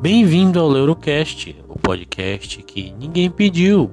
Bem-vindo 0.00 0.60
ao 0.60 0.68
Leurocast, 0.68 1.56
o 1.68 1.76
podcast 1.76 2.62
que 2.62 2.92
ninguém 2.92 3.28
pediu. 3.28 3.90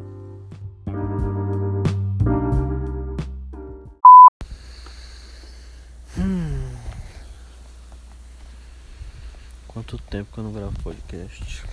Hum. 6.15 6.75
Quanto 9.67 9.97
tempo 9.97 10.31
que 10.31 10.37
eu 10.37 10.43
não 10.43 10.53
gravo 10.53 10.79
podcast? 10.83 11.63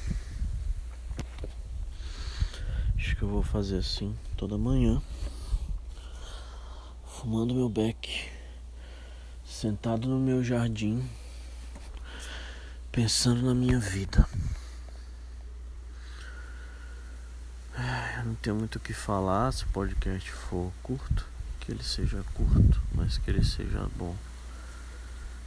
Acho 2.97 3.17
que 3.17 3.23
eu 3.23 3.29
vou 3.29 3.43
fazer 3.43 3.77
assim 3.77 4.17
toda 4.39 4.57
manhã. 4.57 5.03
Fumando 7.05 7.55
meu 7.55 7.69
beck. 7.69 8.31
Sentado 9.45 10.09
no 10.09 10.19
meu 10.19 10.43
jardim. 10.43 11.07
Pensando 12.93 13.43
na 13.43 13.55
minha 13.55 13.79
vida. 13.79 14.29
Eu 18.19 18.25
não 18.25 18.35
tenho 18.35 18.55
muito 18.55 18.77
o 18.77 18.81
que 18.81 18.93
falar 18.93 19.51
se 19.51 19.65
o 19.65 19.69
podcast 19.69 20.31
for 20.31 20.71
curto. 20.83 21.27
Que 21.59 21.73
ele 21.73 21.83
seja 21.83 22.23
curto, 22.35 22.81
mas 22.95 23.17
que 23.17 23.31
ele 23.31 23.43
seja 23.43 23.89
bom. 23.97 24.15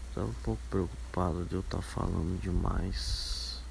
Estava 0.10 0.28
um 0.28 0.34
pouco 0.44 0.62
preocupado 0.70 1.46
de 1.46 1.54
eu 1.54 1.60
estar 1.60 1.78
tá 1.78 1.84
falando 1.84 2.42
demais. 2.42 3.62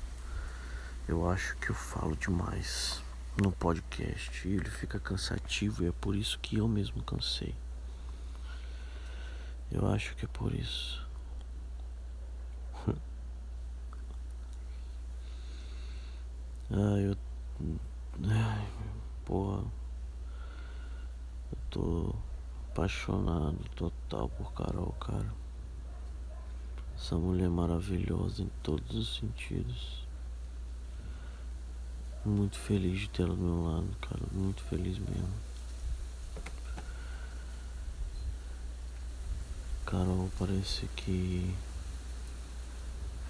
Eu 1.08 1.28
acho 1.28 1.56
que 1.56 1.70
eu 1.70 1.74
falo 1.74 2.14
demais 2.16 3.02
no 3.42 3.50
podcast 3.50 4.46
e 4.46 4.52
ele 4.52 4.70
fica 4.70 5.00
cansativo 5.00 5.82
e 5.82 5.88
é 5.88 5.92
por 5.92 6.14
isso 6.14 6.38
que 6.38 6.58
eu 6.58 6.68
mesmo 6.68 7.02
cansei. 7.02 7.54
Eu 9.72 9.92
acho 9.92 10.14
que 10.14 10.24
é 10.24 10.28
por 10.28 10.54
isso. 10.54 11.04
ah, 16.70 16.98
eu. 17.00 17.16
Ai, 18.24 18.68
porra. 19.24 19.64
Eu 21.52 21.58
tô 21.74 22.14
apaixonado 22.70 23.58
total 23.74 24.28
por 24.28 24.52
Carol, 24.52 24.92
cara. 25.00 25.34
Essa 26.96 27.16
mulher 27.16 27.48
maravilhosa 27.50 28.42
em 28.42 28.50
todos 28.62 28.96
os 28.96 29.16
sentidos. 29.16 30.04
Muito 32.24 32.56
feliz 32.56 33.00
de 33.00 33.10
tê-la 33.10 33.34
do 33.34 33.40
meu 33.40 33.64
lado, 33.64 33.88
cara. 34.00 34.22
Muito 34.30 34.62
feliz 34.62 34.98
mesmo. 34.98 35.34
Carol 39.84 40.30
parece 40.38 40.86
que 40.94 41.52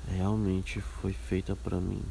realmente 0.07 0.83
foi 0.83 1.15
feita 1.15 1.57
para 1.57 1.81
mim. 1.81 2.05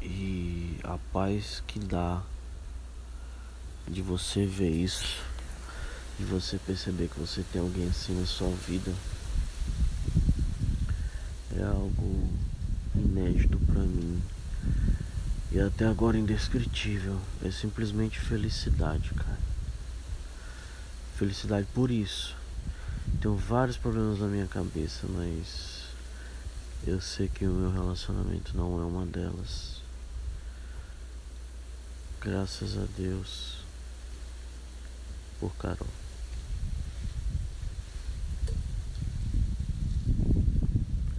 E 0.00 0.78
a 0.92 0.98
paz 1.10 1.62
que 1.66 1.78
dá 1.78 2.22
de 3.88 4.02
você 4.02 4.44
ver 4.44 4.70
isso, 4.70 5.22
de 6.18 6.24
você 6.24 6.58
perceber 6.58 7.08
que 7.08 7.18
você 7.18 7.42
tem 7.50 7.62
alguém 7.62 7.88
assim 7.88 8.18
na 8.18 8.26
sua 8.26 8.50
vida, 8.50 8.92
é 11.56 11.62
algo 11.62 12.28
inédito 12.94 13.58
para 13.58 13.80
mim 13.80 14.22
e 15.50 15.60
até 15.60 15.86
agora 15.86 16.18
indescritível. 16.18 17.18
É 17.42 17.50
simplesmente 17.50 18.20
felicidade, 18.20 19.10
cara. 19.14 19.38
Felicidade 21.16 21.66
por 21.74 21.90
isso. 21.90 22.36
Tenho 23.20 23.36
vários 23.36 23.76
problemas 23.76 24.18
na 24.18 24.26
minha 24.26 24.46
cabeça, 24.46 25.06
mas 25.08 25.84
eu 26.86 27.00
sei 27.00 27.28
que 27.28 27.46
o 27.46 27.50
meu 27.52 27.70
relacionamento 27.70 28.56
não 28.56 28.80
é 28.80 28.84
uma 28.84 29.06
delas. 29.06 29.81
Graças 32.24 32.78
a 32.78 32.86
Deus 32.96 33.64
por 35.40 35.52
Carol. 35.56 35.88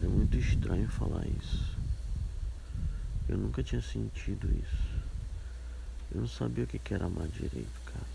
É 0.02 0.08
muito 0.08 0.38
estranho 0.38 0.88
falar 0.88 1.28
isso. 1.28 1.76
Eu 3.28 3.38
nunca 3.38 3.62
tinha 3.62 3.82
sentido 3.82 4.48
isso. 4.48 5.04
Eu 6.10 6.22
não 6.22 6.28
sabia 6.28 6.64
o 6.64 6.68
que 6.68 6.94
era 6.94 7.08
amar 7.08 7.28
direito, 7.28 7.82
cara. 7.86 8.08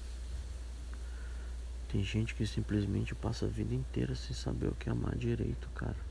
Tem 1.93 2.03
gente 2.03 2.34
que 2.34 2.47
simplesmente 2.47 3.15
passa 3.15 3.44
a 3.44 3.49
vida 3.50 3.75
inteira 3.75 4.15
sem 4.15 4.34
saber 4.34 4.69
o 4.69 4.75
que 4.75 4.88
é 4.88 4.93
amar 4.93 5.15
direito, 5.15 5.69
cara. 5.75 6.09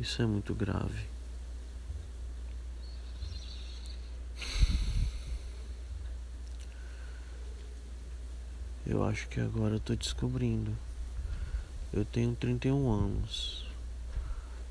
Isso 0.00 0.22
é 0.22 0.26
muito 0.26 0.54
grave. 0.54 1.17
Eu 8.88 9.04
acho 9.04 9.28
que 9.28 9.38
agora 9.38 9.74
eu 9.74 9.80
tô 9.80 9.94
descobrindo. 9.94 10.74
Eu 11.92 12.06
tenho 12.06 12.34
31 12.34 12.90
anos. 12.90 13.66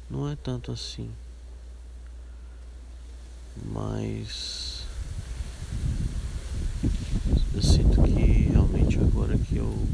Não 0.09 0.27
é 0.27 0.35
tanto 0.35 0.71
assim. 0.71 1.11
Mas 3.63 4.87
eu 7.53 7.61
sinto 7.61 8.01
que 8.01 8.49
realmente 8.49 8.97
agora 8.97 9.37
que 9.37 9.57
eu 9.57 9.87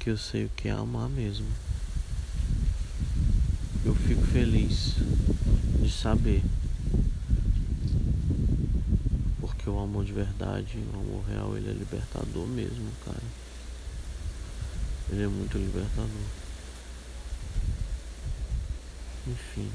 que 0.00 0.10
eu 0.10 0.18
sei 0.18 0.46
o 0.46 0.48
que 0.48 0.66
é 0.66 0.72
amar 0.72 1.08
mesmo. 1.08 1.46
Eu 3.84 3.94
fico 3.94 4.22
feliz 4.22 4.96
de 5.80 5.88
saber 5.88 6.42
porque 9.61 9.61
o 9.72 9.80
amor 9.80 10.04
de 10.04 10.12
verdade, 10.12 10.78
o 10.92 10.98
amor 10.98 11.24
real, 11.24 11.56
ele 11.56 11.70
é 11.70 11.72
libertador 11.72 12.46
mesmo, 12.46 12.90
cara. 13.04 13.22
Ele 15.10 15.24
é 15.24 15.26
muito 15.26 15.58
libertador. 15.58 16.08
Enfim. 19.26 19.70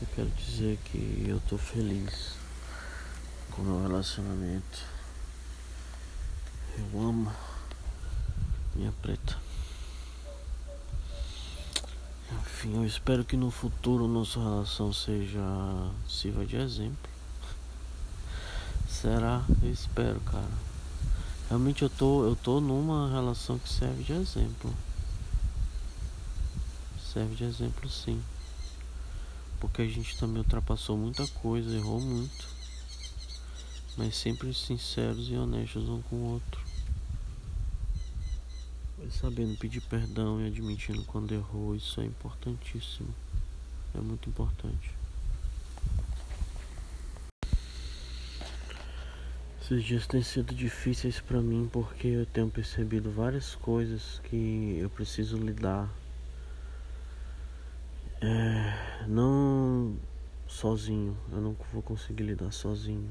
Eu 0.00 0.08
quero 0.14 0.30
dizer 0.30 0.78
que 0.84 1.24
eu 1.28 1.40
tô 1.48 1.56
feliz 1.56 2.32
com 3.50 3.62
o 3.62 3.64
meu 3.64 3.82
relacionamento. 3.82 4.84
Eu 6.76 7.00
amo 7.00 7.32
minha 8.74 8.92
preta. 9.00 9.38
Enfim, 12.32 12.76
eu 12.76 12.86
espero 12.86 13.24
que 13.24 13.36
no 13.36 13.50
futuro 13.50 14.08
nossa 14.08 14.40
relação 14.40 14.92
seja 14.92 15.40
sirva 16.08 16.44
de 16.44 16.56
exemplo. 16.56 17.11
Será? 19.02 19.44
Eu 19.60 19.72
espero, 19.72 20.20
cara. 20.20 20.48
Realmente 21.48 21.82
eu 21.82 21.90
tô, 21.90 22.24
eu 22.24 22.36
tô 22.36 22.60
numa 22.60 23.10
relação 23.10 23.58
que 23.58 23.68
serve 23.68 24.04
de 24.04 24.12
exemplo. 24.12 24.72
Serve 27.12 27.34
de 27.34 27.42
exemplo 27.42 27.90
sim. 27.90 28.22
Porque 29.58 29.82
a 29.82 29.88
gente 29.88 30.16
também 30.16 30.38
ultrapassou 30.38 30.96
muita 30.96 31.26
coisa, 31.26 31.74
errou 31.74 32.00
muito. 32.00 32.48
Mas 33.96 34.14
sempre 34.14 34.54
sinceros 34.54 35.28
e 35.28 35.34
honestos 35.34 35.88
um 35.88 36.00
com 36.02 36.14
o 36.14 36.32
outro. 36.34 36.60
E 39.04 39.10
sabendo 39.10 39.58
pedir 39.58 39.80
perdão 39.80 40.40
e 40.40 40.46
admitindo 40.46 41.02
quando 41.06 41.34
errou, 41.34 41.74
isso 41.74 42.00
é 42.00 42.04
importantíssimo. 42.04 43.12
É 43.96 44.00
muito 44.00 44.28
importante. 44.28 45.01
Esses 49.62 49.84
dias 49.84 50.08
têm 50.08 50.24
sido 50.24 50.52
difíceis 50.52 51.20
para 51.20 51.40
mim 51.40 51.70
porque 51.72 52.08
eu 52.08 52.26
tenho 52.26 52.50
percebido 52.50 53.12
várias 53.12 53.54
coisas 53.54 54.20
que 54.24 54.76
eu 54.80 54.90
preciso 54.90 55.36
lidar. 55.36 55.88
É, 58.20 59.06
não 59.06 59.96
sozinho, 60.48 61.16
eu 61.30 61.40
não 61.40 61.56
vou 61.72 61.80
conseguir 61.80 62.24
lidar 62.24 62.50
sozinho. 62.50 63.08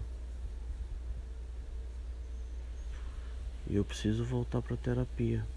E 3.69 3.77
eu 3.77 3.86
preciso 3.86 4.25
voltar 4.25 4.62
para 4.62 4.75
terapia. 4.75 5.48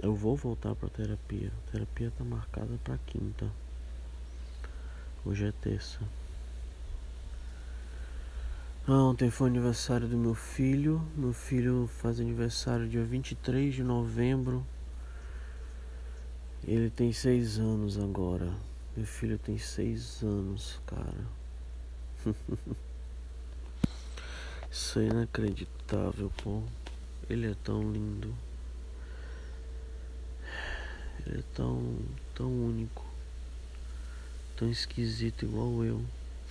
Eu 0.00 0.14
vou 0.14 0.36
voltar 0.36 0.76
para 0.76 0.88
terapia. 0.88 1.50
A 1.66 1.70
terapia 1.72 2.12
tá 2.16 2.22
marcada 2.22 2.78
para 2.84 2.96
quinta. 2.98 3.50
Hoje 5.24 5.46
é 5.46 5.50
terça. 5.50 5.98
Ontem 8.88 9.30
foi 9.30 9.48
aniversário 9.48 10.08
do 10.08 10.18
meu 10.18 10.34
filho. 10.34 11.06
Meu 11.14 11.32
filho 11.32 11.88
faz 12.00 12.18
aniversário 12.18 12.88
dia 12.88 13.04
23 13.04 13.72
de 13.72 13.84
novembro. 13.84 14.66
Ele 16.66 16.90
tem 16.90 17.12
seis 17.12 17.60
anos 17.60 17.96
agora. 17.96 18.52
Meu 18.96 19.06
filho 19.06 19.38
tem 19.38 19.56
seis 19.56 20.20
anos, 20.24 20.80
cara. 20.84 21.24
Isso 24.68 24.98
é 24.98 25.04
inacreditável, 25.04 26.32
pô. 26.42 26.64
Ele 27.30 27.52
é 27.52 27.54
tão 27.62 27.82
lindo. 27.92 28.34
Ele 31.24 31.38
é 31.38 31.44
tão, 31.54 31.98
tão 32.34 32.50
único. 32.50 33.06
Tão 34.56 34.68
esquisito 34.68 35.44
igual 35.44 35.84
eu. 35.84 36.04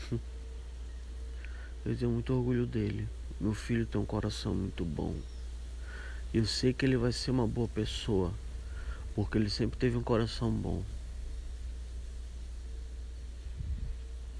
Eu 1.84 1.98
tenho 1.98 2.12
muito 2.12 2.32
orgulho 2.32 2.68
dele. 2.68 3.10
Meu 3.40 3.56
filho 3.56 3.88
tem 3.88 4.00
um 4.00 4.06
coração 4.06 4.54
muito 4.54 4.86
bom. 4.86 5.16
Eu 6.32 6.46
sei 6.46 6.72
que 6.74 6.86
ele 6.86 6.96
vai 6.96 7.12
ser 7.12 7.32
uma 7.32 7.48
boa 7.48 7.68
pessoa, 7.68 8.32
porque 9.16 9.36
ele 9.36 9.50
sempre 9.50 9.80
teve 9.80 9.98
um 9.98 10.04
coração 10.04 10.52
bom. 10.52 10.84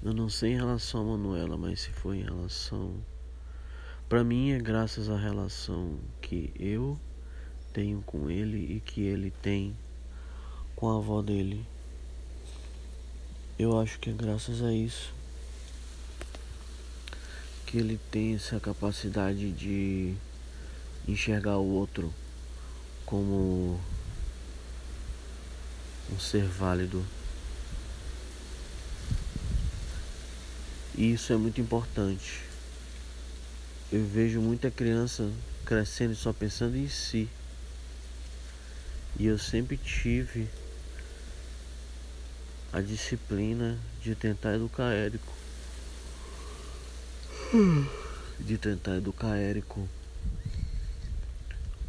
Eu 0.04 0.14
não 0.14 0.28
sei 0.28 0.52
em 0.52 0.56
relação 0.56 1.00
a 1.00 1.16
Manuela, 1.16 1.56
mas 1.56 1.80
se 1.80 1.90
for 1.90 2.14
em 2.14 2.22
relação. 2.22 2.94
Para 4.08 4.22
mim 4.22 4.52
é 4.52 4.58
graças 4.60 5.10
à 5.10 5.16
relação 5.16 5.98
que 6.20 6.52
eu 6.56 6.96
tenho 7.72 8.02
com 8.02 8.30
ele 8.30 8.76
e 8.76 8.78
que 8.78 9.00
ele 9.00 9.32
tem 9.42 9.76
com 10.76 10.88
a 10.88 10.96
avó 10.96 11.20
dele. 11.20 11.66
Eu 13.58 13.80
acho 13.80 13.98
que 13.98 14.10
é 14.10 14.12
graças 14.12 14.62
a 14.62 14.72
isso 14.72 15.21
que 17.72 17.78
ele 17.78 17.98
tem 18.10 18.34
essa 18.34 18.60
capacidade 18.60 19.50
de 19.50 20.14
enxergar 21.08 21.56
o 21.56 21.66
outro 21.66 22.12
como 23.06 23.80
um 26.12 26.18
ser 26.20 26.44
válido. 26.44 27.02
E 30.94 31.14
isso 31.14 31.32
é 31.32 31.36
muito 31.38 31.62
importante. 31.62 32.42
Eu 33.90 34.04
vejo 34.04 34.38
muita 34.42 34.70
criança 34.70 35.32
crescendo 35.64 36.14
só 36.14 36.30
pensando 36.30 36.76
em 36.76 36.90
si. 36.90 37.26
E 39.18 39.24
eu 39.24 39.38
sempre 39.38 39.78
tive 39.78 40.46
a 42.70 42.82
disciplina 42.82 43.78
de 44.02 44.14
tentar 44.14 44.56
educar 44.56 44.92
Érico. 44.92 45.41
De 48.40 48.56
tentar 48.58 48.96
educar 48.96 49.36
Érico 49.36 49.88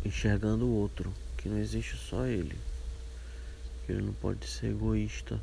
enxergando 0.06 0.66
o 0.66 0.76
outro, 0.76 1.14
que 1.38 1.48
não 1.48 1.58
existe 1.58 1.96
só 1.96 2.26
ele. 2.26 2.58
Que 3.86 3.94
ele 3.94 4.02
não 4.02 4.14
pode 4.14 4.46
ser 4.48 4.68
egoísta 4.68 5.42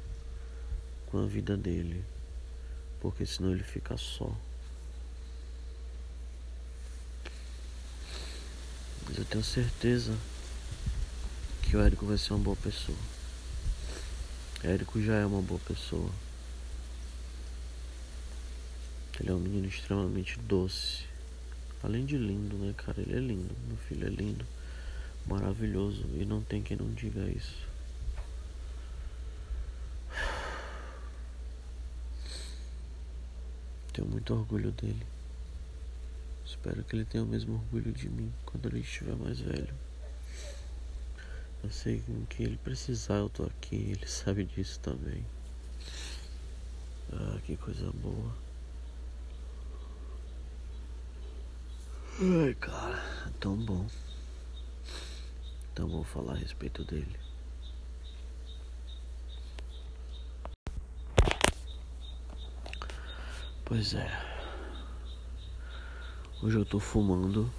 com 1.07 1.23
a 1.23 1.27
vida 1.27 1.57
dele 1.57 2.05
porque 3.01 3.25
senão 3.25 3.51
ele 3.53 3.65
fica 3.65 3.97
só. 3.97 4.31
Mas 9.07 9.19
eu 9.19 9.25
tenho 9.25 9.43
certeza 9.43 10.17
que 11.63 11.77
o 11.77 11.81
Érico 11.81 12.07
vai 12.07 12.19
ser 12.19 12.35
uma 12.35 12.45
boa 12.45 12.57
pessoa. 12.57 12.99
Érico 14.63 15.01
já 15.03 15.15
é 15.15 15.25
uma 15.25 15.41
boa 15.41 15.61
pessoa. 15.61 16.11
Ele 19.21 19.31
é 19.31 19.35
um 19.35 19.39
menino 19.39 19.69
extremamente 19.69 20.39
doce. 20.41 21.05
Além 21.83 22.07
de 22.07 22.17
lindo, 22.17 22.57
né, 22.57 22.73
cara? 22.75 22.99
Ele 23.01 23.15
é 23.15 23.21
lindo. 23.21 23.55
Meu 23.69 23.77
filho 23.77 24.07
é 24.07 24.11
lindo. 24.11 24.47
Maravilhoso. 25.27 26.07
E 26.15 26.25
não 26.25 26.43
tem 26.43 26.63
quem 26.63 26.75
não 26.75 26.91
diga 26.95 27.21
isso. 27.29 27.69
Tenho 33.93 34.09
muito 34.09 34.33
orgulho 34.33 34.71
dele. 34.73 35.07
Espero 36.47 36.83
que 36.83 36.97
ele 36.97 37.05
tenha 37.05 37.23
o 37.23 37.27
mesmo 37.27 37.55
orgulho 37.55 37.93
de 37.93 38.09
mim 38.09 38.33
quando 38.47 38.69
ele 38.69 38.81
estiver 38.81 39.15
mais 39.17 39.39
velho. 39.39 39.75
Eu 41.63 41.71
sei 41.71 42.01
que 42.01 42.11
o 42.11 42.27
que 42.27 42.43
ele 42.43 42.57
precisar 42.57 43.17
eu 43.17 43.29
tô 43.29 43.45
aqui, 43.45 43.77
ele 43.77 44.07
sabe 44.09 44.45
disso 44.45 44.81
também. 44.81 45.25
Ah, 47.13 47.39
que 47.45 47.57
coisa 47.57 47.91
boa. 47.93 48.50
Ai, 52.23 52.55
cara, 52.61 53.03
tão 53.41 53.57
bom. 53.57 53.87
Então 55.73 55.89
vou 55.89 56.05
falar 56.05 56.35
a 56.35 56.37
respeito 56.37 56.85
dele. 56.85 57.19
Pois 63.65 63.95
é. 63.95 64.07
Hoje 66.43 66.59
eu 66.59 66.67
tô 66.67 66.79
fumando. 66.79 67.51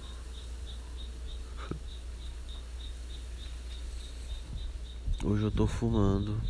Hoje 5.24 5.42
eu 5.42 5.50
tô 5.50 5.66
fumando. 5.66 6.40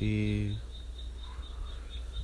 E. 0.00 0.56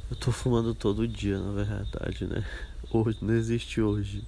Eu 0.08 0.17
tô 0.19 0.31
fumando 0.31 0.73
todo 0.73 1.08
dia, 1.08 1.41
na 1.41 1.50
verdade, 1.50 2.29
né? 2.29 2.49
Hoje 2.93 3.19
não 3.20 3.35
existe 3.35 3.81
hoje. 3.81 4.25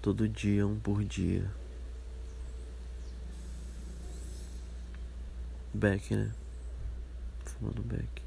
Todo 0.00 0.28
dia, 0.28 0.66
um 0.66 0.78
por 0.78 1.04
dia. 1.04 1.50
Beck, 5.72 6.14
né? 6.14 6.32
Fumando 7.44 7.82
Beck. 7.82 8.24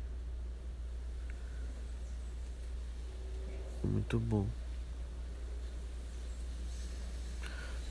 muito 3.87 4.19
bom. 4.19 4.45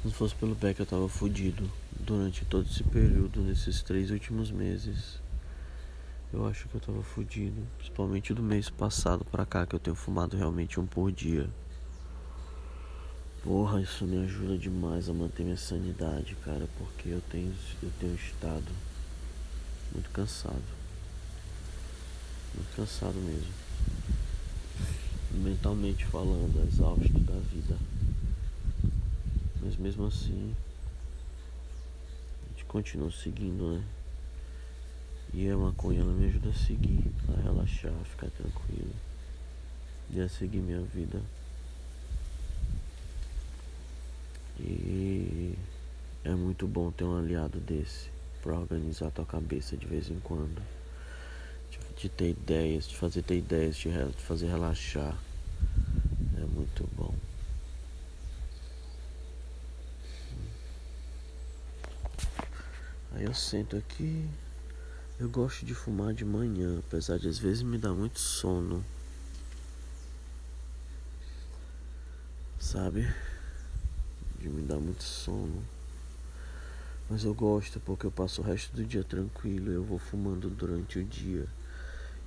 Se 0.00 0.08
não 0.08 0.12
fosse 0.12 0.34
pelo 0.34 0.54
Beck 0.54 0.78
eu 0.78 0.86
tava 0.86 1.08
fudido 1.08 1.70
durante 1.98 2.44
todo 2.44 2.66
esse 2.68 2.84
período, 2.84 3.40
nesses 3.40 3.82
três 3.82 4.10
últimos 4.10 4.50
meses. 4.50 5.18
Eu 6.32 6.46
acho 6.46 6.68
que 6.68 6.74
eu 6.74 6.80
tava 6.80 7.02
fudido. 7.02 7.66
Principalmente 7.78 8.34
do 8.34 8.42
mês 8.42 8.68
passado 8.68 9.24
pra 9.24 9.46
cá, 9.46 9.66
que 9.66 9.74
eu 9.74 9.80
tenho 9.80 9.96
fumado 9.96 10.36
realmente 10.36 10.78
um 10.78 10.86
por 10.86 11.10
dia. 11.10 11.48
Porra, 13.46 13.80
isso 13.80 14.04
me 14.04 14.24
ajuda 14.24 14.58
demais 14.58 15.08
a 15.08 15.12
manter 15.14 15.44
minha 15.44 15.56
sanidade, 15.56 16.34
cara, 16.44 16.68
porque 16.76 17.10
eu 17.10 17.22
tenho, 17.30 17.54
eu 17.82 17.90
tenho 18.00 18.14
estado 18.16 18.72
muito 19.94 20.10
cansado. 20.10 20.64
Muito 22.54 22.76
cansado 22.76 23.14
mesmo 23.20 23.66
mentalmente 25.36 26.04
falando, 26.06 26.66
exausto 26.66 27.18
da 27.20 27.38
vida. 27.50 27.76
Mas 29.62 29.76
mesmo 29.76 30.06
assim, 30.06 30.54
a 32.44 32.48
gente 32.50 32.64
continua 32.64 33.10
seguindo, 33.10 33.74
né? 33.74 33.84
E 35.34 35.48
a 35.48 35.56
maconha 35.56 36.00
ela 36.00 36.12
me 36.12 36.26
ajuda 36.26 36.50
a 36.50 36.54
seguir, 36.54 37.10
a 37.28 37.42
relaxar, 37.42 37.92
a 38.00 38.04
ficar 38.04 38.30
tranquilo. 38.30 38.94
E 40.10 40.20
a 40.20 40.28
seguir 40.28 40.58
minha 40.58 40.80
vida. 40.80 41.20
E 44.58 45.54
é 46.24 46.34
muito 46.34 46.66
bom 46.66 46.90
ter 46.90 47.04
um 47.04 47.16
aliado 47.16 47.60
desse 47.60 48.10
para 48.42 48.58
organizar 48.58 49.10
tua 49.10 49.26
cabeça 49.26 49.76
de 49.76 49.86
vez 49.86 50.10
em 50.10 50.18
quando. 50.20 50.62
De, 51.96 52.08
ter 52.10 52.30
ideias, 52.30 52.86
de 52.88 52.96
fazer 52.96 53.22
ter 53.22 53.38
ideias, 53.38 53.76
de, 53.76 53.90
fazer 54.18 54.48
relaxar 54.48 55.16
muito 56.56 56.88
bom. 56.96 57.14
Aí 63.12 63.24
eu 63.24 63.34
sento 63.34 63.76
aqui. 63.76 64.28
Eu 65.18 65.28
gosto 65.28 65.64
de 65.64 65.74
fumar 65.74 66.12
de 66.12 66.24
manhã, 66.24 66.78
apesar 66.78 67.18
de 67.18 67.28
às 67.28 67.38
vezes 67.38 67.62
me 67.62 67.78
dar 67.78 67.92
muito 67.92 68.18
sono. 68.18 68.84
Sabe? 72.58 73.06
De 74.46 74.52
me 74.52 74.62
dar 74.62 74.78
muito 74.78 75.02
sono. 75.02 75.60
Mas 77.10 77.24
eu 77.24 77.34
gosto 77.34 77.80
porque 77.80 78.06
eu 78.06 78.12
passo 78.12 78.40
o 78.40 78.44
resto 78.44 78.76
do 78.76 78.84
dia 78.84 79.02
tranquilo. 79.02 79.72
Eu 79.72 79.82
vou 79.82 79.98
fumando 79.98 80.48
durante 80.48 81.00
o 81.00 81.04
dia. 81.04 81.48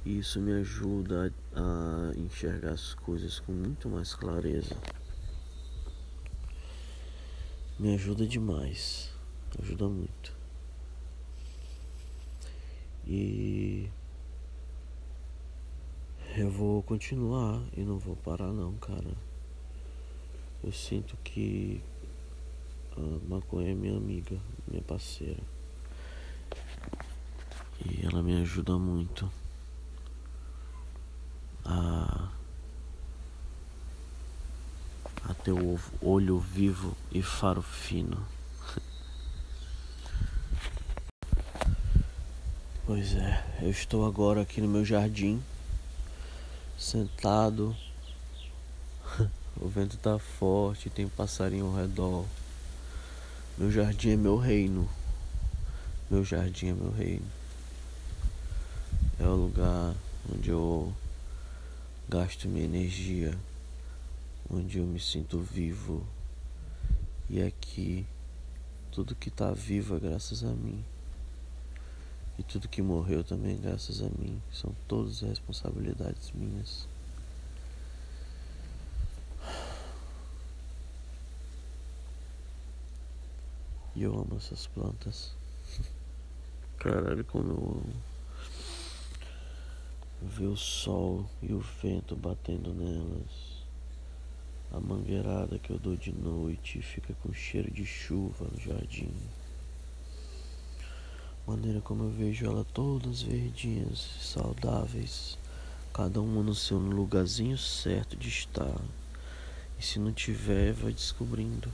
E 0.03 0.19
isso 0.19 0.41
me 0.41 0.51
ajuda 0.51 1.33
a 1.55 2.11
enxergar 2.17 2.71
as 2.71 2.93
coisas 2.93 3.39
com 3.39 3.53
muito 3.53 3.87
mais 3.87 4.13
clareza. 4.13 4.75
Me 7.79 7.93
ajuda 7.93 8.27
demais. 8.27 9.13
Ajuda 9.61 9.87
muito. 9.87 10.33
E 13.07 13.89
eu 16.35 16.51
vou 16.51 16.83
continuar 16.83 17.63
e 17.77 17.79
não 17.79 17.97
vou 17.97 18.17
parar 18.17 18.51
não, 18.51 18.73
cara. 18.73 19.15
Eu 20.61 20.73
sinto 20.73 21.15
que 21.23 21.81
a 22.99 23.29
maconha 23.29 23.71
é 23.71 23.73
minha 23.73 23.95
amiga, 23.95 24.37
minha 24.67 24.81
parceira. 24.81 25.41
E 27.85 28.05
ela 28.05 28.21
me 28.21 28.41
ajuda 28.41 28.77
muito 28.77 29.31
a, 31.63 32.29
a 35.23 35.33
teu 35.35 35.79
olho 36.01 36.39
vivo 36.39 36.95
e 37.11 37.21
faro 37.21 37.61
fino. 37.61 38.25
Pois 42.85 43.13
é, 43.13 43.45
eu 43.61 43.69
estou 43.69 44.05
agora 44.05 44.41
aqui 44.41 44.59
no 44.59 44.67
meu 44.67 44.83
jardim, 44.83 45.41
sentado. 46.77 47.75
O 49.61 49.67
vento 49.67 49.97
tá 49.97 50.17
forte, 50.17 50.89
tem 50.89 51.05
passarinho 51.09 51.65
ao 51.65 51.75
redor. 51.75 52.25
Meu 53.59 53.69
jardim 53.69 54.11
é 54.11 54.15
meu 54.15 54.37
reino. 54.37 54.89
Meu 56.09 56.23
jardim 56.23 56.67
é 56.67 56.73
meu 56.73 56.91
reino. 56.91 57.25
É 59.19 59.25
o 59.25 59.35
lugar 59.35 59.93
onde 60.33 60.49
eu 60.49 60.93
gasto 62.07 62.47
minha 62.47 62.63
energia, 62.63 63.37
onde 64.49 64.77
eu 64.77 64.85
me 64.85 64.97
sinto 64.97 65.39
vivo. 65.39 66.07
E 67.29 67.41
aqui 67.41 68.05
tudo 68.93 69.13
que 69.13 69.29
tá 69.29 69.51
vivo 69.51 69.97
é 69.97 69.99
graças 69.99 70.41
a 70.41 70.53
mim. 70.53 70.81
E 72.37 72.43
tudo 72.43 72.69
que 72.69 72.81
morreu 72.81 73.25
também 73.25 73.55
é 73.55 73.59
graças 73.59 74.01
a 74.01 74.07
mim. 74.17 74.41
São 74.53 74.73
todas 74.87 75.19
responsabilidades 75.19 76.31
minhas. 76.33 76.87
E 83.99 84.03
eu 84.03 84.13
amo 84.13 84.37
essas 84.37 84.65
plantas. 84.67 85.35
Caralho, 86.79 87.25
como 87.25 87.51
eu 87.51 87.57
amo. 87.57 88.03
Ver 90.21 90.47
o 90.47 90.55
sol 90.55 91.29
e 91.41 91.51
o 91.51 91.59
vento 91.59 92.15
batendo 92.15 92.73
nelas. 92.73 93.59
A 94.71 94.79
mangueirada 94.79 95.59
que 95.59 95.71
eu 95.71 95.77
dou 95.77 95.97
de 95.97 96.13
noite 96.13 96.81
fica 96.81 97.13
com 97.15 97.33
cheiro 97.33 97.69
de 97.69 97.85
chuva 97.85 98.47
no 98.49 98.57
jardim 98.57 99.11
maneira 101.49 101.81
como 101.81 102.03
eu 102.03 102.11
vejo 102.11 102.45
ela 102.45 102.63
todas 102.63 103.23
verdinhas, 103.23 104.07
saudáveis, 104.21 105.35
cada 105.91 106.21
uma 106.21 106.43
no 106.43 106.53
seu 106.53 106.77
lugarzinho 106.77 107.57
certo 107.57 108.15
de 108.15 108.29
estar. 108.29 108.79
E 109.79 109.83
se 109.83 109.97
não 109.97 110.13
tiver, 110.13 110.73
vai 110.73 110.93
descobrindo. 110.93 111.71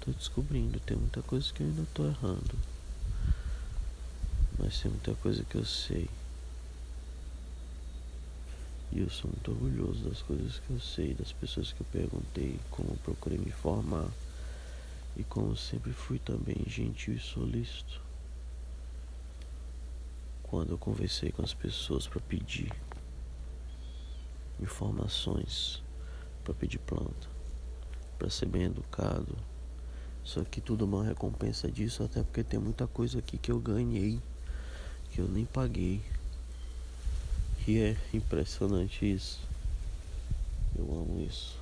Tô 0.00 0.10
descobrindo, 0.12 0.80
tem 0.80 0.96
muita 0.96 1.22
coisa 1.22 1.52
que 1.52 1.62
eu 1.62 1.66
ainda 1.66 1.86
tô 1.92 2.06
errando. 2.06 2.58
Mas 4.58 4.80
tem 4.80 4.90
muita 4.90 5.14
coisa 5.14 5.44
que 5.44 5.56
eu 5.56 5.64
sei. 5.64 6.08
E 8.90 9.00
eu 9.00 9.10
sou 9.10 9.30
muito 9.30 9.50
orgulhoso 9.50 10.08
das 10.08 10.22
coisas 10.22 10.58
que 10.60 10.70
eu 10.70 10.80
sei, 10.80 11.14
das 11.14 11.32
pessoas 11.32 11.72
que 11.72 11.80
eu 11.80 11.86
perguntei, 11.92 12.58
como 12.70 12.90
eu 12.90 12.96
procurei 13.04 13.38
me 13.38 13.48
informar. 13.48 14.08
E 15.16 15.22
como 15.24 15.56
sempre 15.56 15.92
fui 15.92 16.18
também 16.18 16.64
gentil 16.66 17.14
e 17.14 17.20
solícito 17.20 18.08
quando 20.48 20.70
eu 20.70 20.78
conversei 20.78 21.30
com 21.30 21.42
as 21.42 21.52
pessoas 21.52 22.06
para 22.06 22.20
pedir 22.20 22.72
informações, 24.58 25.82
para 26.42 26.54
pedir 26.54 26.78
planta, 26.78 27.28
para 28.18 28.30
ser 28.30 28.46
bem 28.46 28.62
educado. 28.62 29.36
Só 30.28 30.44
que 30.44 30.60
tudo 30.60 30.84
uma 30.84 31.02
recompensa 31.02 31.72
disso, 31.72 32.02
até 32.02 32.22
porque 32.22 32.44
tem 32.44 32.60
muita 32.60 32.86
coisa 32.86 33.18
aqui 33.18 33.38
que 33.38 33.50
eu 33.50 33.58
ganhei, 33.58 34.20
que 35.10 35.22
eu 35.22 35.26
nem 35.26 35.46
paguei. 35.46 36.02
E 37.66 37.78
é 37.78 37.96
impressionante 38.12 39.10
isso. 39.10 39.40
Eu 40.76 40.84
amo 40.84 41.24
isso. 41.26 41.58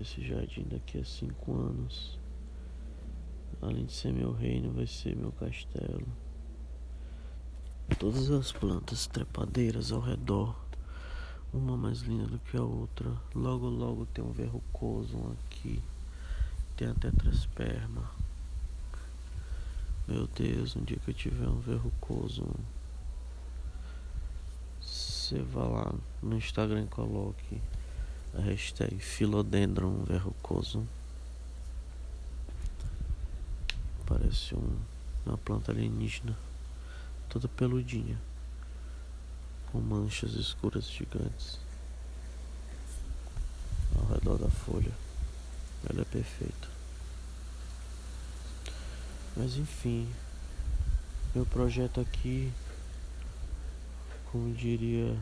esse 0.00 0.26
jardim 0.26 0.66
daqui 0.68 0.98
a 0.98 1.04
cinco 1.04 1.52
anos. 1.54 2.18
Além 3.60 3.84
de 3.84 3.92
ser 3.92 4.12
meu 4.12 4.32
reino, 4.32 4.72
vai 4.72 4.88
ser 4.88 5.14
meu 5.14 5.30
castelo. 5.30 6.04
Todas 7.98 8.30
as 8.30 8.50
plantas 8.50 9.06
trepadeiras 9.06 9.92
ao 9.92 10.00
redor, 10.00 10.56
uma 11.52 11.76
mais 11.76 12.00
linda 12.00 12.26
do 12.26 12.38
que 12.38 12.56
a 12.56 12.62
outra. 12.62 13.12
Logo, 13.34 13.68
logo 13.68 14.06
tem 14.06 14.24
um 14.24 14.32
verrucoso 14.32 15.36
aqui. 15.46 15.82
Tem 16.76 16.88
até 16.88 17.10
trasperma. 17.10 18.10
Meu 20.08 20.26
Deus, 20.26 20.74
um 20.74 20.82
dia 20.82 20.98
que 20.98 21.10
eu 21.10 21.14
tiver 21.14 21.46
um 21.46 21.60
verrucoso, 21.60 22.44
você 24.80 25.40
vá 25.40 25.64
lá 25.64 25.94
no 26.22 26.36
Instagram 26.36 26.82
e 26.82 26.86
coloque 26.88 27.60
a 28.36 28.40
hashtag 28.40 28.98
Philodendron 28.98 30.02
verrucoso. 30.04 30.86
Parece 34.06 34.54
um, 34.54 34.76
uma 35.24 35.38
planta 35.38 35.70
alienígena, 35.70 36.36
toda 37.32 37.48
peludinha, 37.48 38.20
com 39.70 39.80
manchas 39.80 40.34
escuras 40.34 40.84
gigantes 40.84 41.58
ao 43.96 44.04
redor 44.12 44.36
da 44.36 44.50
folha. 44.50 44.92
Ela 45.88 46.02
é 46.02 46.04
perfeita. 46.04 46.68
Mas 49.34 49.56
enfim, 49.56 50.06
meu 51.34 51.46
projeto 51.46 52.02
aqui, 52.02 52.52
como 54.30 54.54
diria 54.54 55.18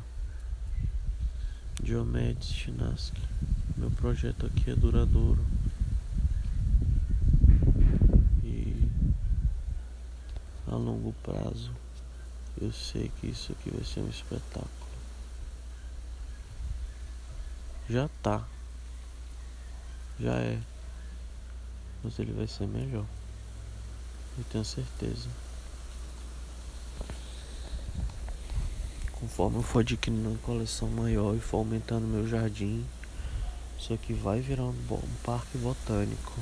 Diomedes 1.80 2.48
Chinaski. 2.48 3.22
Meu 3.76 3.90
projeto 3.92 4.46
aqui 4.46 4.72
é 4.72 4.74
duradouro. 4.74 5.46
E 8.42 8.90
a 10.66 10.74
longo 10.74 11.12
prazo 11.22 11.70
eu 12.60 12.72
sei 12.72 13.10
que 13.20 13.28
isso 13.28 13.52
aqui 13.52 13.70
vai 13.70 13.84
ser 13.84 14.00
um 14.00 14.08
espetáculo. 14.08 14.70
Já 17.88 18.08
tá. 18.22 18.46
Já 20.18 20.34
é. 20.34 20.58
Mas 22.02 22.18
ele 22.18 22.32
vai 22.32 22.46
ser 22.46 22.66
melhor. 22.66 23.04
Eu 24.38 24.44
tenho 24.44 24.64
certeza. 24.64 25.28
Conforme 29.12 29.58
eu 29.58 29.62
for 29.62 29.80
adquirindo 29.80 30.30
uma 30.30 30.38
coleção 30.38 30.88
maior 30.88 31.34
e 31.34 31.40
for 31.40 31.58
aumentando 31.58 32.06
meu 32.06 32.26
jardim, 32.26 32.86
isso 33.78 33.92
aqui 33.92 34.14
vai 34.14 34.40
virar 34.40 34.64
um, 34.64 34.74
um 34.90 35.16
parque 35.24 35.58
botânico. 35.58 36.38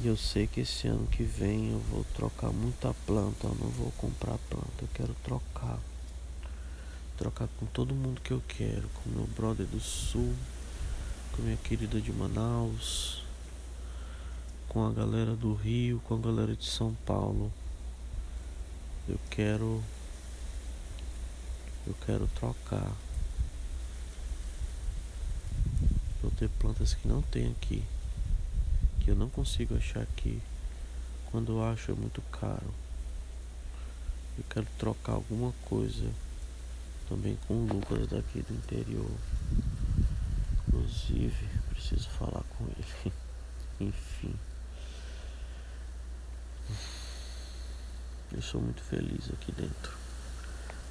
E 0.00 0.06
eu 0.06 0.16
sei 0.16 0.46
que 0.46 0.60
esse 0.60 0.86
ano 0.86 1.08
que 1.08 1.24
vem 1.24 1.72
eu 1.72 1.80
vou 1.90 2.04
trocar 2.14 2.52
muita 2.52 2.94
planta, 3.04 3.48
eu 3.48 3.56
não 3.56 3.68
vou 3.68 3.90
comprar 3.92 4.38
planta, 4.48 4.82
eu 4.82 4.88
quero 4.94 5.12
trocar. 5.24 5.76
Trocar 7.16 7.48
com 7.58 7.66
todo 7.66 7.92
mundo 7.92 8.20
que 8.20 8.30
eu 8.30 8.40
quero, 8.46 8.88
com 8.90 9.10
meu 9.10 9.26
brother 9.26 9.66
do 9.66 9.80
sul, 9.80 10.36
com 11.32 11.42
minha 11.42 11.56
querida 11.56 12.00
de 12.00 12.12
Manaus, 12.12 13.24
com 14.68 14.86
a 14.86 14.92
galera 14.92 15.34
do 15.34 15.52
Rio, 15.52 16.00
com 16.06 16.14
a 16.14 16.18
galera 16.18 16.54
de 16.54 16.66
São 16.66 16.94
Paulo. 17.04 17.52
Eu 19.08 19.18
quero 19.30 19.82
eu 21.88 21.94
quero 22.06 22.28
trocar. 22.36 22.92
Vou 26.22 26.30
ter 26.30 26.48
plantas 26.50 26.94
que 26.94 27.08
não 27.08 27.20
tem 27.22 27.50
aqui, 27.50 27.82
eu 29.08 29.16
não 29.16 29.28
consigo 29.28 29.76
achar 29.76 30.02
aqui. 30.02 30.40
Quando 31.30 31.52
eu 31.52 31.64
acho 31.64 31.90
é 31.90 31.94
muito 31.94 32.20
caro. 32.30 32.74
Eu 34.36 34.44
quero 34.50 34.66
trocar 34.78 35.12
alguma 35.12 35.52
coisa 35.64 36.10
também 37.08 37.38
com 37.46 37.54
o 37.54 37.66
Lucas 37.66 38.06
daqui 38.08 38.42
do 38.42 38.54
interior. 38.54 39.10
Inclusive, 40.68 41.48
preciso 41.70 42.08
falar 42.10 42.44
com 42.56 42.64
ele. 42.64 43.12
Enfim. 43.88 44.34
Eu 48.30 48.42
sou 48.42 48.60
muito 48.60 48.82
feliz 48.82 49.30
aqui 49.32 49.50
dentro 49.52 49.96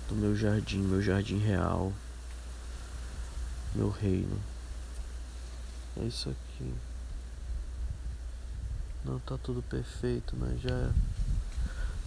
do 0.10 0.16
meu 0.16 0.36
jardim, 0.36 0.80
meu 0.80 1.02
jardim 1.02 1.38
real, 1.38 1.94
meu 3.76 3.90
reino. 3.90 4.42
É 6.02 6.06
isso 6.06 6.30
aqui. 6.30 6.74
Não 9.06 9.20
tá 9.20 9.38
tudo 9.38 9.62
perfeito, 9.62 10.36
mas 10.38 10.60
já 10.62 10.92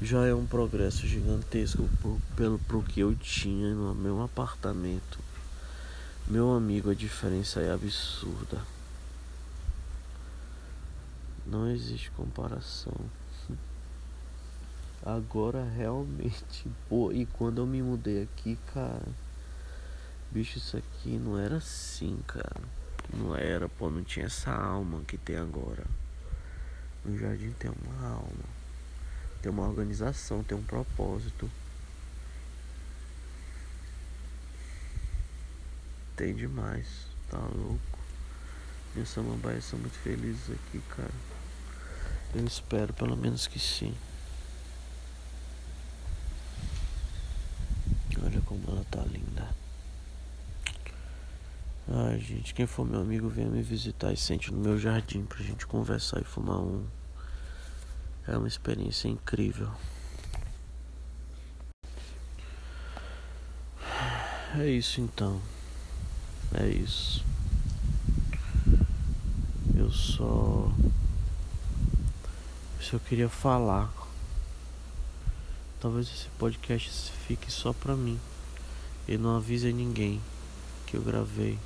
já 0.03 0.25
é 0.25 0.35
um 0.35 0.47
progresso 0.47 1.07
gigantesco 1.07 1.87
por, 2.01 2.19
pelo 2.35 2.59
pro 2.61 2.83
que 2.83 3.01
eu 3.01 3.15
tinha 3.15 3.75
no 3.75 3.95
meu 3.95 4.23
apartamento. 4.23 5.19
Meu 6.27 6.55
amigo, 6.55 6.91
a 6.91 6.95
diferença 6.95 7.61
é 7.61 7.71
absurda. 7.71 8.63
Não 11.47 11.71
existe 11.71 12.11
comparação. 12.13 12.95
Agora 15.05 15.65
realmente, 15.65 16.67
pô, 16.89 17.13
e 17.13 17.27
quando 17.27 17.59
eu 17.59 17.67
me 17.67 17.83
mudei 17.83 18.23
aqui, 18.23 18.59
cara, 18.73 19.07
bicho, 20.31 20.57
isso 20.57 20.79
aqui 20.79 21.19
não 21.19 21.39
era 21.39 21.57
assim, 21.57 22.19
cara. 22.27 22.63
Não 23.13 23.37
era, 23.37 23.69
pô, 23.69 23.91
não 23.91 24.03
tinha 24.03 24.27
essa 24.27 24.51
alma 24.51 25.03
que 25.07 25.19
tem 25.19 25.37
agora. 25.37 25.85
No 27.05 27.19
jardim 27.19 27.53
tem 27.53 27.71
uma 27.71 28.09
alma, 28.09 28.45
tem 29.41 29.51
uma 29.51 29.67
organização, 29.67 30.45
tem 30.45 30.57
um 30.57 30.63
propósito. 30.63 31.51
Tem 36.17 36.35
demais, 36.35 36.87
tá 37.31 37.39
louco. 37.39 37.99
Minhas 38.95 39.09
samambaias 39.09 39.65
são 39.65 39.79
muito 39.79 39.99
felizes 39.99 40.51
aqui, 40.51 40.81
cara. 40.91 41.11
Eu 42.35 42.45
espero 42.45 42.93
pelo 42.93 43.17
menos 43.17 43.47
que 43.47 43.59
sim. 43.59 43.95
Olha 48.23 48.41
como 48.43 48.63
ela 48.69 48.85
tá 48.91 49.01
linda. 49.03 49.60
Ai, 51.93 52.21
gente, 52.21 52.55
quem 52.55 52.69
for 52.69 52.87
meu 52.87 53.01
amigo, 53.01 53.29
venha 53.29 53.49
me 53.49 53.63
visitar 53.63 54.13
e 54.13 54.17
sente 54.17 54.53
no 54.53 54.61
meu 54.61 54.79
jardim 54.79 55.25
pra 55.25 55.43
gente 55.43 55.67
conversar 55.67 56.21
e 56.21 56.25
fumar 56.25 56.61
um. 56.61 56.87
É 58.29 58.39
uma 58.39 58.47
experiência 58.47 59.09
incrível. 59.09 59.69
É 64.57 64.69
isso 64.69 65.01
então. 65.01 65.43
É 66.55 66.69
isso. 66.69 67.25
Eu 69.77 69.91
só. 69.91 70.73
Se 72.81 72.93
eu 72.93 73.01
queria 73.01 73.29
falar. 73.29 73.93
Talvez 75.81 76.07
esse 76.07 76.29
podcast 76.39 77.11
fique 77.27 77.51
só 77.51 77.73
pra 77.73 77.97
mim. 77.97 78.21
E 79.09 79.19
não 79.19 79.37
avise 79.37 79.73
ninguém 79.73 80.21
que 80.87 80.97
eu 80.97 81.03
gravei. 81.03 81.59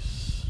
Mas 0.00 0.46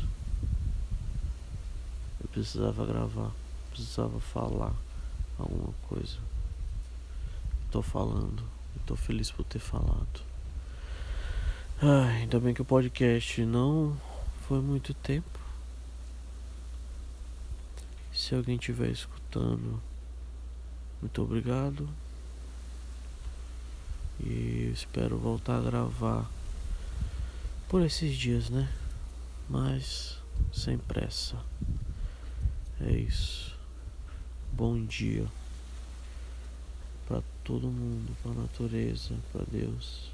eu 2.21 2.29
precisava 2.29 2.87
gravar, 2.87 3.31
precisava 3.71 4.21
falar 4.21 4.75
alguma 5.39 5.73
coisa. 5.89 6.19
Tô 7.71 7.83
falando, 7.83 8.43
tô 8.87 8.97
feliz 8.97 9.31
por 9.31 9.45
ter 9.45 9.59
falado. 9.59 10.23
Ai, 11.83 12.23
ainda 12.23 12.39
bem 12.39 12.53
que 12.53 12.63
o 12.63 12.65
podcast 12.65 13.45
não 13.45 13.97
foi 14.47 14.61
muito 14.61 14.93
tempo. 14.93 15.41
Se 18.13 18.35
alguém 18.35 18.57
estiver 18.57 18.91
escutando, 18.91 19.81
muito 21.01 21.23
obrigado. 21.23 21.89
E 24.23 24.71
espero 24.75 25.17
voltar 25.17 25.57
a 25.57 25.63
gravar 25.63 26.31
por 27.69 27.81
esses 27.83 28.15
dias, 28.15 28.51
né? 28.51 28.69
Mas 29.51 30.17
sem 30.53 30.79
pressa. 30.79 31.37
É 32.81 32.93
isso. 32.93 33.59
Bom 34.53 34.83
dia 34.87 35.27
para 37.09 37.21
todo 37.43 37.67
mundo, 37.67 38.17
para 38.23 38.31
a 38.31 38.35
natureza, 38.35 39.17
para 39.33 39.43
Deus 39.51 40.13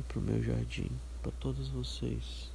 e 0.00 0.02
para 0.04 0.18
o 0.18 0.22
meu 0.22 0.42
jardim, 0.42 0.90
para 1.22 1.30
todos 1.32 1.68
vocês. 1.68 2.50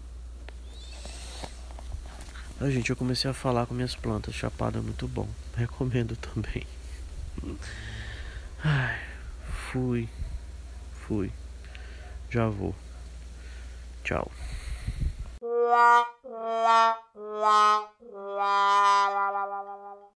A 2.59 2.69
gente, 2.71 2.89
eu 2.89 2.95
comecei 2.95 3.29
a 3.29 3.33
falar 3.35 3.67
com 3.67 3.75
minhas 3.75 3.95
plantas, 3.95 4.33
chapado 4.33 4.79
é 4.79 4.81
muito 4.81 5.07
bom. 5.07 5.29
Recomendo 5.55 6.15
também. 6.15 6.65
Ai, 8.63 8.99
fui, 9.71 10.09
fui. 11.07 11.31
Já 12.31 12.47
vou. 12.47 12.75
Ciao. 14.03 14.29
La 15.41 16.05
la 16.23 16.97
la 17.15 17.89
la 18.01 18.51
la 19.09 19.31
la 19.31 19.45
la 19.45 19.61
la 19.63 19.90